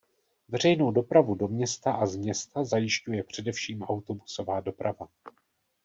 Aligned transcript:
Veřejnou 0.49 0.91
dopravu 0.91 1.35
do 1.35 1.47
města 1.47 1.91
a 1.93 2.05
z 2.05 2.15
města 2.15 2.63
zajišťuje 2.63 3.23
především 3.23 3.81
autobusová 3.83 4.59
doprava. 4.59 5.07